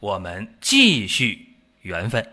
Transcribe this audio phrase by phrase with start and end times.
[0.00, 2.24] 我们继续缘分。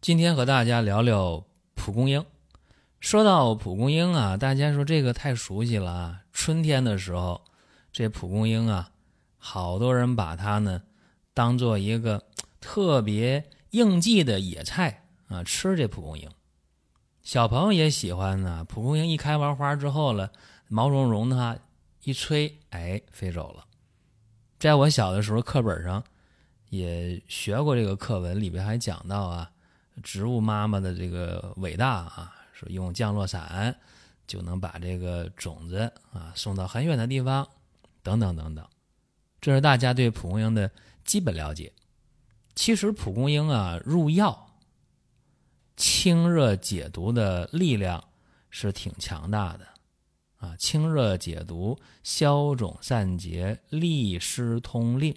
[0.00, 1.44] 今天和大家聊聊
[1.74, 2.24] 蒲公英。
[3.00, 6.20] 说到蒲公英啊，大家说这个太熟悉了啊。
[6.32, 7.42] 春天的时候，
[7.90, 8.92] 这蒲公英啊，
[9.36, 10.82] 好多人把它呢
[11.34, 12.22] 当做一个
[12.60, 16.30] 特别应季的野菜啊，吃这蒲公英。
[17.24, 18.64] 小朋友也喜欢呢。
[18.64, 20.30] 蒲公英一开完花之后了，
[20.68, 21.60] 毛茸茸的，
[22.06, 23.66] 一吹，哎，飞走了。
[24.60, 26.04] 在我小的时候，课本上
[26.68, 29.50] 也学过这个课文，里边还讲到啊。
[30.04, 33.76] 植物妈妈的这个伟大啊，说用降落伞
[34.24, 37.44] 就能把这个种子啊送到很远的地方，
[38.04, 38.64] 等等等等，
[39.40, 40.70] 这是大家对蒲公英的
[41.04, 41.72] 基本了解。
[42.54, 44.56] 其实蒲公英啊入药、
[45.76, 48.04] 清热解毒的力量
[48.48, 49.66] 是挺强大的
[50.36, 55.14] 啊，清热解毒、消肿散结、利湿通淋，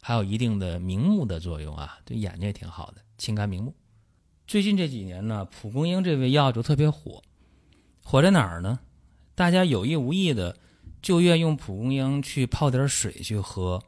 [0.00, 3.02] 还有一定的明目的作用啊，对眼睛也挺好的。
[3.16, 3.74] 清肝明目。
[4.46, 7.22] 最近这几年呢，蒲公英这味药就特别火，
[8.04, 8.80] 火在哪儿呢？
[9.34, 10.56] 大家有意无意的
[11.00, 13.82] 就愿用蒲公英去泡点水去喝，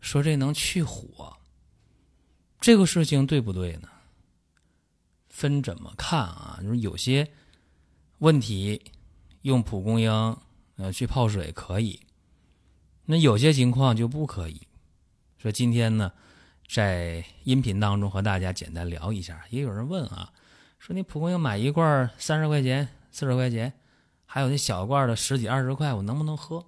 [0.00, 1.36] 说这能去火。
[2.60, 3.88] 这个事情对不对呢？
[5.28, 6.58] 分怎么看啊？
[6.62, 7.30] 就是有些
[8.18, 8.80] 问题
[9.42, 10.36] 用蒲公英
[10.76, 12.00] 呃去泡水可以，
[13.06, 14.66] 那有些情况就不可以。
[15.38, 16.12] 说今天呢？
[16.72, 20.32] 在音频当中和大家简单聊一下，也有人问啊，
[20.78, 23.72] 说你蒲公英买一罐三十块钱、四十块钱，
[24.24, 26.64] 还有那小罐的十几二十块，我能不能喝？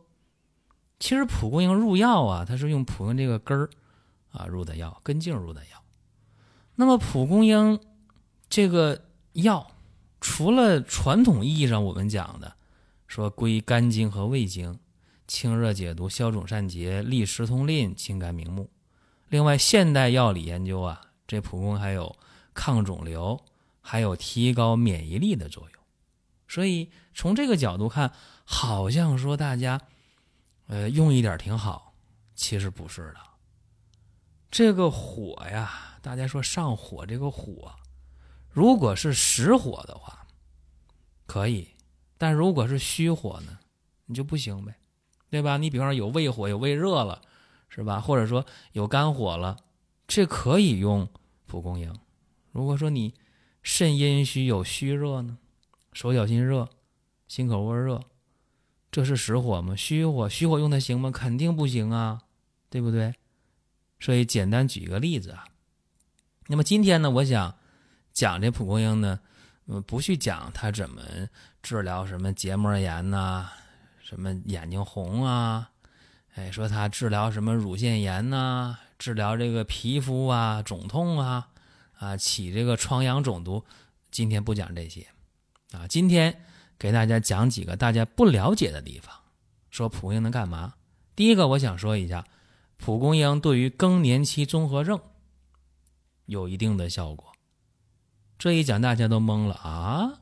[0.99, 3.71] 其实蒲公英入药啊，它是用蒲公英这个根儿
[4.33, 5.85] 啊入的药，根茎入的药。
[6.75, 7.79] 那么蒲公英
[8.49, 9.71] 这个药，
[10.21, 12.57] 除了传统意义上我们讲的
[13.13, 14.81] 说归肝经和胃经，
[15.27, 18.71] 清热解毒、消肿散结、利湿通淋、清肝明目。
[19.29, 22.17] 另外，现代药理研究啊，这蒲公英还有
[22.55, 23.39] 抗肿瘤，
[23.83, 25.83] 还有提高免疫力的作用。
[26.49, 28.15] 所以从这个角度看，
[28.47, 29.79] 好像说大家，
[30.69, 31.93] 呃，用一点挺好，
[32.35, 33.17] 其实不是的。
[34.51, 37.75] 这个火呀，大家说上火，这个火，
[38.49, 40.27] 如果是实火的话，
[41.27, 41.67] 可以；
[42.23, 43.59] 但如果是虚火呢，
[44.07, 44.77] 你就不行呗，
[45.29, 45.57] 对吧？
[45.57, 47.21] 你比方说有胃火，有胃热了。
[47.75, 48.01] 是吧？
[48.01, 49.57] 或者说有肝火了，
[50.07, 51.09] 这可以用
[51.47, 51.91] 蒲公英。
[52.51, 53.15] 如果说你
[53.63, 55.39] 肾阴虚有虚热呢，
[55.95, 56.69] 手脚心热、
[57.29, 57.99] 心口窝热，
[58.91, 59.75] 这是实火吗？
[59.75, 61.11] 虚火，虚火用它行吗？
[61.11, 62.21] 肯定不行啊，
[62.69, 63.15] 对不对？
[63.99, 65.47] 所以简单举一个例子啊。
[66.49, 67.57] 那么今天呢，我想
[68.13, 69.21] 讲这蒲公英呢，
[69.67, 71.03] 嗯，不去讲它怎么
[71.63, 73.49] 治疗什么结膜炎呐，
[74.03, 75.71] 什么眼睛红啊。
[76.35, 78.77] 哎，说它治疗什么乳腺炎呐？
[78.99, 81.49] 治疗这个皮肤啊肿痛啊，
[81.99, 83.65] 啊起这个疮疡肿毒。
[84.11, 85.07] 今天不讲这些，
[85.73, 86.45] 啊，今天
[86.79, 89.15] 给大家讲几个大家不了解的地方。
[89.71, 90.75] 说蒲公英能干嘛？
[91.17, 92.25] 第一个，我想说一下，
[92.77, 95.01] 蒲公英对于更年期综合症
[96.27, 97.32] 有一定的效果。
[98.43, 100.19] 这一讲大家都懵了啊！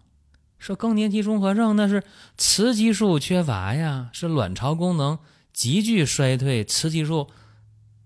[0.58, 2.04] 说更年期综合症那是
[2.36, 5.18] 雌激素缺乏呀，是卵巢功能。
[5.54, 7.30] 急剧衰退，雌激素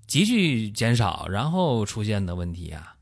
[0.07, 2.95] 急剧减少，然后出现的问题啊，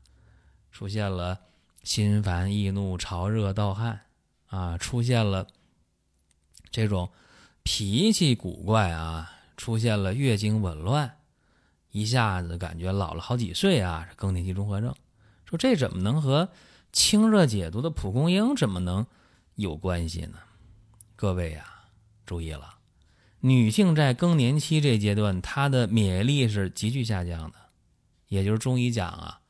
[0.71, 1.41] 出现了
[1.83, 4.01] 心烦易怒、潮热盗汗
[4.47, 5.45] 啊，出现了
[6.71, 7.11] 这种
[7.61, 11.17] 脾气古怪啊，出现了月经紊乱，
[11.91, 14.91] 一下子感觉老了好几岁啊，更年期综合症。
[15.45, 16.49] 说这怎么能和
[16.93, 19.05] 清热解毒的蒲公英怎么能
[19.55, 20.37] 有关系呢？
[21.15, 21.65] 各位呀，
[22.25, 22.75] 注意了。
[23.39, 27.57] 女性在更年期这阶段，她的免疫力是急剧下降的，
[28.27, 29.41] 也就是中医讲啊，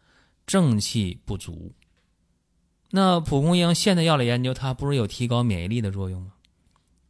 [0.47, 1.73] 正气不足。
[2.89, 6.33] 那蒲公英现代药理研究，它不是有提高免疫力的作用吗？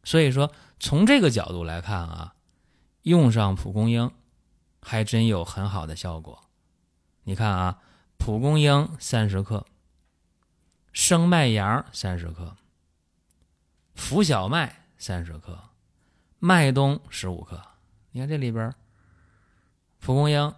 [0.02, 0.50] 所以说，
[0.80, 2.34] 从这个角度来看啊，
[3.02, 4.10] 用上蒲公英
[4.80, 6.44] 还真有很好的效果。
[7.22, 7.78] 你看啊，
[8.18, 9.64] 蒲公英三十克，
[10.94, 12.56] 生麦芽三十克，
[13.96, 15.58] 浮小麦三十克。
[16.38, 17.60] 麦冬十五克，
[18.12, 18.72] 你看这里边，
[19.98, 20.54] 蒲公英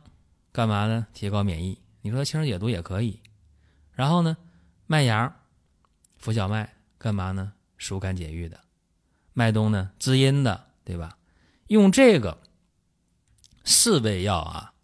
[0.53, 1.07] 干嘛呢？
[1.15, 1.81] 提高免疫。
[2.03, 3.19] 你说清热解毒也可以。
[3.93, 4.37] 然后呢，
[4.87, 5.35] 麦芽、
[6.19, 7.55] 浮小麦干嘛呢？
[7.79, 8.61] 疏肝解郁的。
[9.33, 11.17] 麦冬呢，滋阴的，对吧？
[11.69, 12.43] 用这个
[13.65, 14.75] 四味药啊，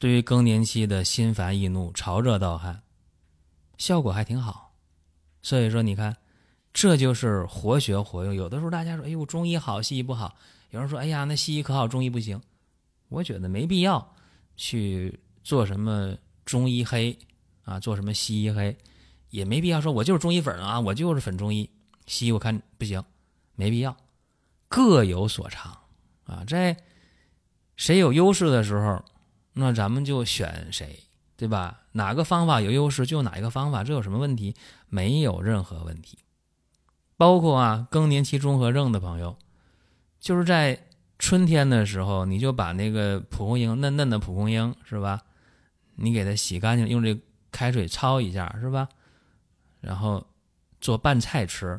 [0.00, 2.82] 对于更年期的心烦易怒、潮热盗汗，
[3.78, 4.63] 效果还挺好。
[5.44, 6.16] 所以说，你看，
[6.72, 8.34] 这就是活学活用。
[8.34, 10.34] 有的时候大家说：“哎呦，中医好，西医不好。”
[10.72, 12.40] 有人说：“哎呀，那西医可好，中医不行。”
[13.10, 14.16] 我觉得没必要
[14.56, 17.16] 去做什么中医黑
[17.64, 18.74] 啊，做什么西医黑，
[19.28, 21.68] 也没必要说我就是中医粉啊，我就是粉中医，
[22.06, 23.04] 西医我看不行，
[23.54, 23.94] 没必要，
[24.68, 25.78] 各有所长
[26.24, 26.42] 啊。
[26.46, 26.74] 在
[27.76, 29.04] 谁有优势的时候，
[29.52, 31.03] 那咱们就选谁，
[31.36, 31.80] 对吧？
[31.92, 34.54] 哪个方法有优势就哪一个方法，这有什么问题？
[34.88, 36.18] 没有任何问题。
[37.16, 39.36] 包括啊，更年期综合症的朋友。
[40.20, 40.86] 就是在
[41.18, 45.22] 春天的时候，你就把那个蒲公英嫩嫩的蒲公英是吧？
[45.96, 47.20] 你给它洗干净，用这
[47.52, 48.88] 开水焯一下是吧？
[49.80, 50.26] 然后
[50.80, 51.78] 做拌菜吃，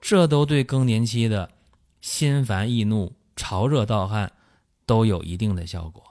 [0.00, 1.50] 这都对更年期的
[2.00, 4.32] 心烦易怒、潮热盗汗
[4.86, 6.02] 都有一定的效果。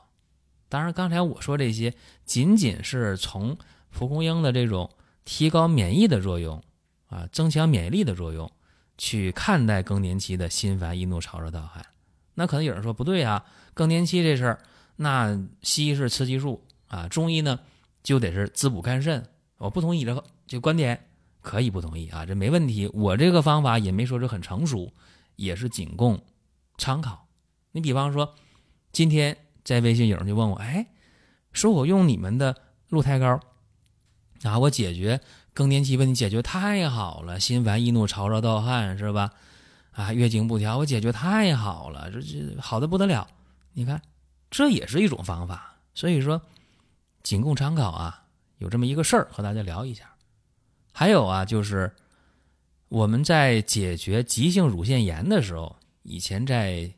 [0.73, 1.93] 当然，刚才我说这些
[2.25, 3.55] 仅仅是从
[3.91, 4.89] 蒲公英的这种
[5.23, 6.63] 提高免疫的作用
[7.09, 8.51] 啊，增强免疫力的作用。
[8.97, 11.85] 去看待更年期的心烦易怒、潮热盗汗，
[12.33, 14.59] 那可能有人说不对啊，更年期这事儿，
[14.95, 17.59] 那西医是雌激素啊，中医呢
[18.01, 19.23] 就得是滋补肝肾。
[19.57, 21.07] 我不同意这个这观点，
[21.41, 22.87] 可以不同意啊，这没问题。
[22.93, 24.91] 我这个方法也没说是很成熟，
[25.35, 26.19] 也是仅供
[26.77, 27.27] 参考。
[27.71, 28.35] 你比方说，
[28.91, 30.85] 今天在微信有人就问我，哎，
[31.51, 32.55] 说我用你们的
[32.89, 33.39] 鹿胎膏，
[34.43, 35.19] 啊，我解决。
[35.53, 39.31] 更年期问题解决太好了，心烦易怒、潮热盗汗是吧？
[39.91, 43.27] 啊，月经不调，我解决太好了，这这好的不得了。
[43.73, 44.01] 你看，
[44.49, 45.75] 这也是一种方法。
[45.93, 46.41] 所以说，
[47.21, 48.19] 仅供参考啊。
[48.57, 50.11] 有这么一个事儿和大家聊一下。
[50.91, 51.93] 还有啊，就是
[52.87, 56.91] 我们在解决急性乳腺炎的时候，以前在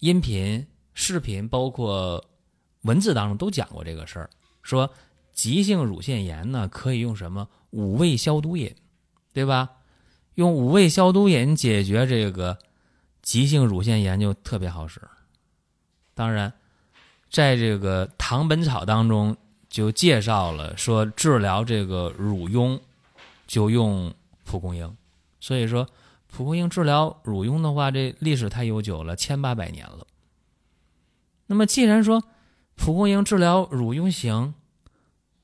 [0.00, 2.24] 音频、视频，包括
[2.82, 4.30] 文字当中都讲过这个事儿，
[4.62, 4.90] 说。
[5.34, 8.72] 急性乳腺炎呢，可以用什么五味消毒饮，
[9.32, 9.68] 对吧？
[10.36, 12.56] 用五味消毒饮解决这个
[13.20, 15.00] 急性乳腺炎就特别好使。
[16.14, 16.52] 当然，
[17.28, 19.36] 在这个《唐本草》当中
[19.68, 22.78] 就介绍了说，治疗这个乳痈
[23.48, 24.14] 就用
[24.44, 24.96] 蒲公英。
[25.40, 25.84] 所以说，
[26.28, 30.06] 蒲公英治疗乳痈的话，这历史太悠久了，千八百年了。
[31.46, 32.24] 那么，既然说
[32.74, 34.54] 蒲公英治疗乳痈行，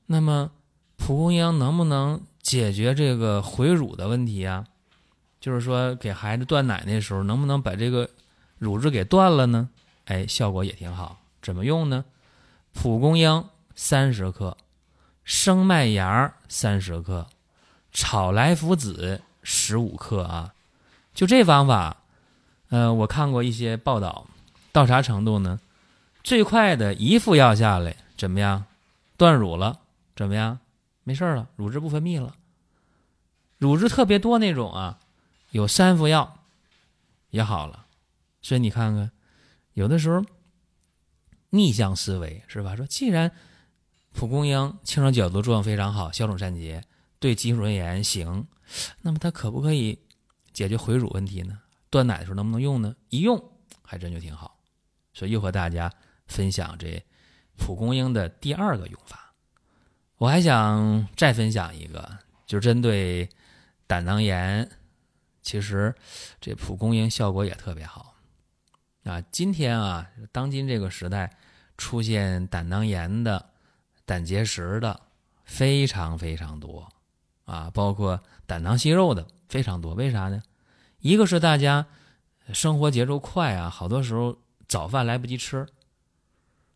[0.07, 0.51] 那么，
[0.97, 4.65] 蒲公英能不能解决这个回乳的问题啊？
[5.39, 8.09] 就是说，给孩子断奶那时候，能不能把这个
[8.57, 9.69] 乳汁给断了呢？
[10.05, 11.19] 哎，效果也挺好。
[11.41, 12.05] 怎么用呢？
[12.73, 13.45] 蒲公英
[13.75, 14.57] 三十克，
[15.23, 17.27] 生麦芽三十克，
[17.91, 20.53] 炒来福子十五克啊。
[21.13, 21.97] 就这方法，
[22.69, 24.27] 呃，我看过一些报道，
[24.71, 25.59] 到啥程度呢？
[26.23, 28.65] 最快的一副药下来，怎么样？
[29.17, 29.79] 断乳了。
[30.15, 30.59] 怎么样？
[31.03, 32.35] 没事了，乳汁不分泌了。
[33.57, 34.99] 乳汁特别多那种啊，
[35.49, 36.45] 有三副药
[37.31, 37.87] 也好了。
[38.41, 39.11] 所以你看看，
[39.73, 40.23] 有的时候
[41.49, 42.75] 逆向思维是吧？
[42.75, 43.31] 说既然
[44.13, 46.83] 蒲公英清热解毒作用非常好，消肿散结，
[47.19, 48.45] 对急性乳腺炎行，
[49.01, 49.97] 那么它可不可以
[50.53, 51.59] 解决回乳问题呢？
[51.89, 52.95] 断奶的时候能不能用呢？
[53.09, 53.43] 一用
[53.81, 54.59] 还真就挺好。
[55.13, 55.91] 所以又和大家
[56.31, 57.03] 分享这
[57.57, 59.33] 蒲公英的第二个用法。
[60.17, 63.27] 我还想再分享一个，就针对
[63.85, 64.69] 胆囊炎，
[65.41, 65.93] 其实
[66.39, 68.15] 这蒲公英效果也特别好
[69.03, 69.19] 啊。
[69.31, 71.35] 今天啊，当今这个时代，
[71.77, 73.49] 出现胆囊炎的、
[74.05, 74.99] 胆结石的
[75.43, 76.87] 非常非常多
[77.45, 79.93] 啊，包括胆囊息肉的非常多。
[79.95, 80.41] 为啥呢？
[80.99, 81.87] 一个是大家
[82.53, 85.67] 生活节奏快啊，好多时候早饭来不及吃，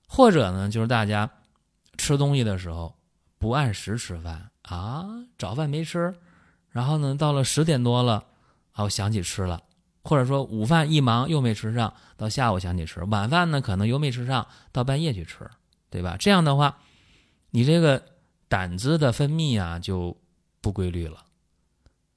[0.08, 1.30] 或者呢，就是大家
[1.98, 2.96] 吃东西的时候。
[3.38, 5.06] 不按时吃饭啊，
[5.38, 6.16] 早饭没吃，
[6.70, 8.26] 然后呢，到了十点多了，
[8.72, 9.62] 啊，想起吃了，
[10.04, 15.48] 或者说午饭一忙又没吃上，到下午想起吃，晚饭呢可能又没吃上，到半夜去吃，
[15.92, 16.16] 对吧？
[16.18, 16.80] 这样的话，
[17.52, 18.02] 你这个
[18.48, 20.18] 胆汁的分泌啊就
[20.60, 21.24] 不规律了。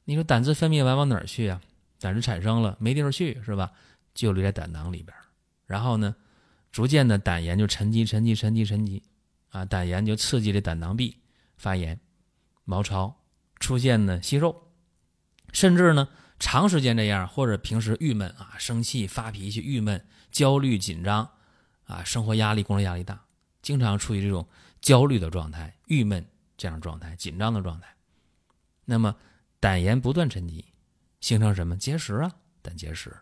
[0.05, 1.61] 你说胆汁分泌完往哪儿去啊？
[2.01, 3.71] 胆汁产生了没地方去是吧？
[4.15, 5.15] 就留在胆囊里边，
[5.67, 6.15] 然后呢，
[6.79, 9.03] 逐渐的胆盐就沉积、沉积、沉积、沉积。
[9.49, 11.17] 啊，胆盐就刺激这胆囊壁
[11.57, 11.99] 发炎、
[12.65, 13.21] 毛糙，
[13.59, 14.71] 出现呢息肉，
[15.53, 16.09] 甚至呢
[16.39, 21.29] 长时间这样，或者平时郁闷啊、生气、发脾气、郁闷，焦虑紧张
[21.83, 23.25] 啊，生活压力、工作压力大，
[23.61, 24.47] 经常处于这种
[24.81, 26.25] 焦虑的状态、郁闷
[26.57, 27.89] 这样状态、紧张的状态。
[28.85, 29.17] 那么
[29.59, 30.65] 胆盐不断沉积，
[31.19, 32.37] 形成什么结石啊？
[32.63, 33.17] 胆结石。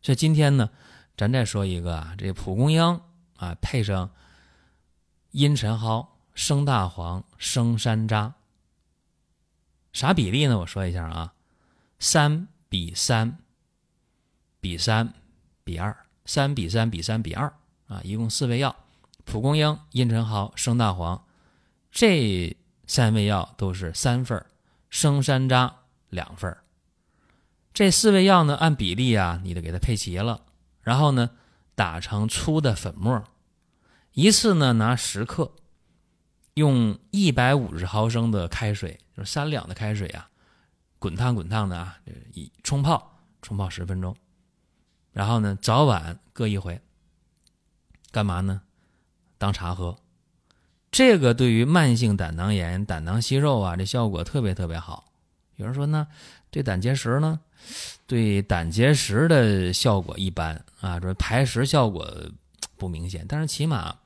[0.00, 0.70] 所以今天呢，
[1.16, 3.00] 咱再说一个啊，这蒲公英
[3.36, 4.10] 啊，配上
[5.30, 8.32] 茵陈蒿、生大黄、生山楂，
[9.92, 10.58] 啥比例呢？
[10.58, 11.34] 我说一下啊，
[11.98, 13.38] 三比三
[14.60, 15.14] 比三
[15.62, 17.52] 比二，三比三比三比二
[17.86, 18.74] 啊，一共四味药：
[19.24, 21.24] 蒲公英、茵陈蒿、生大黄，
[21.92, 22.56] 这
[22.86, 24.44] 三味药都是三份，
[24.90, 25.72] 生山楂
[26.10, 26.56] 两份。
[27.72, 30.42] 这四味药呢，按比例啊，你得给它配齐了，
[30.84, 31.30] 然后呢，
[31.74, 33.24] 打成粗的粉末，
[34.12, 35.50] 一次呢拿十克，
[36.54, 40.28] 用一百五十毫升的开水，就是三两的开水啊，
[40.98, 41.98] 滚烫滚烫的啊，
[42.32, 44.14] 一冲泡，冲泡十分钟，
[45.10, 46.80] 然后呢，早晚各一回，
[48.12, 48.60] 干嘛呢？
[49.38, 49.96] 当茶喝，
[50.90, 55.12] 这个对于慢性胆囊炎、胆囊息肉啊，这效果特别特别好。
[55.56, 56.06] 有人说呢，
[56.50, 57.40] 对胆结石呢？
[58.06, 62.06] 对胆结石的效果一般啊，说排石效果
[62.76, 63.96] 不明显，但是起码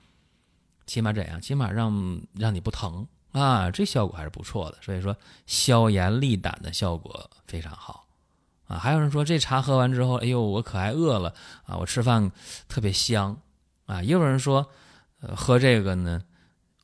[0.87, 1.41] 起码怎样？
[1.41, 4.79] 起码让让你不疼啊，这效果还是不错的。
[4.81, 8.07] 所以说消炎利胆的效果非常好
[8.67, 8.79] 啊。
[8.79, 11.35] 还有人说这茶喝完之后，哎呦，我可还饿了
[11.67, 12.31] 啊，我吃饭
[12.69, 13.37] 特别香
[13.87, 14.03] 啊。
[14.03, 14.71] 也有人说，
[15.37, 16.23] 喝这个呢，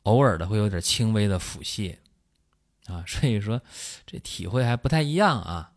[0.03, 1.97] 偶尔的会有点轻微的腹泻
[2.87, 3.05] 啊。
[3.07, 3.61] 所以说
[4.05, 5.71] 这体会还不太一样啊。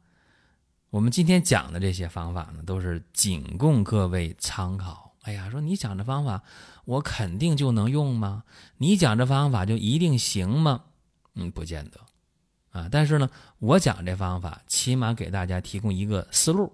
[0.89, 5.15] 我们今天讲的这些方法呢，都是仅供各位参考。
[5.23, 6.41] 哎呀，说你讲这方法，
[6.85, 8.43] 我肯定就能用吗？
[8.77, 10.83] 你讲这方法就一定行吗？
[11.35, 11.99] 嗯，不见得
[12.71, 12.87] 啊。
[12.89, 13.29] 但是呢，
[13.59, 16.71] 我讲这方法，起码给大家提供一个思路。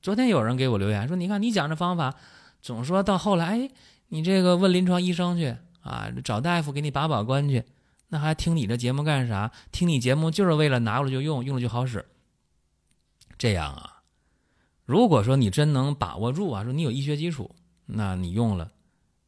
[0.00, 2.14] 昨天有人给我留言说：“你看你讲这方法，
[2.62, 3.70] 总说到后来，哎，
[4.08, 7.64] 你这个问临床医生去啊，找大夫给你把把关去，
[8.08, 9.52] 那还听你这节目干啥？
[9.70, 12.06] 听你节目就是为了拿过来就用，用了就好使。”
[13.42, 14.02] 这样啊，
[14.84, 17.50] 如果说你真能把握住啊，说你有医学基础，
[17.86, 18.70] 那你用了，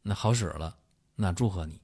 [0.02, 0.76] 那好使了，
[1.16, 1.80] 那祝贺你。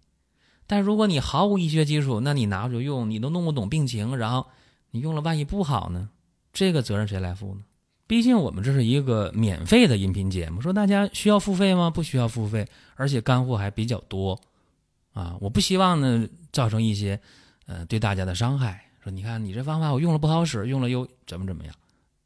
[0.69, 4.47] 但如果你毫无医学基础，那你拿着用，你都弄不懂病情，然后
[4.93, 6.09] 你用了，万一不好呢？
[6.53, 7.63] 这个责任谁来负呢？
[8.07, 11.91] 毕竟我们这是一个免费的音频节目，说大家需要付费吗？
[11.91, 14.41] 不需要付费，而且干货还比较多
[15.15, 15.37] 啊！
[15.41, 17.21] 我不希望呢造成一些
[17.67, 18.85] 呃对大家的伤害。
[19.03, 21.75] 说你看你这方法我用了不好使，用了又怎么怎么样？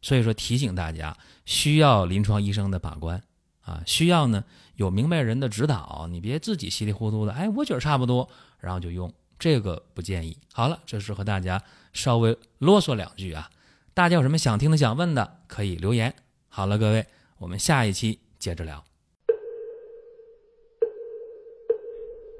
[0.04, 3.22] 所以说提醒大家，需要临床医生的把关
[3.62, 4.44] 啊，需要呢
[4.76, 8.28] 有明白人的指导，你别自己稀里糊涂的，哎，我觉得差不多，
[8.60, 10.36] 然后就用，这个不建议。
[10.52, 11.62] 好了，这是和大家
[11.94, 13.50] 稍微啰嗦两句啊，
[13.94, 16.14] 大家有什么想听的、想问的，可以留言。
[16.48, 17.06] 好了，各位，
[17.38, 18.84] 我们下一期接着聊。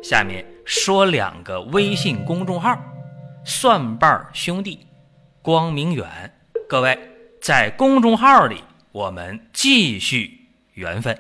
[0.03, 2.79] 下面说两个微信公众号：
[3.43, 4.87] 蒜瓣兄弟、
[5.41, 6.31] 光明远，
[6.69, 7.14] 各位。
[7.45, 11.15] 在公众号里我们继续缘分。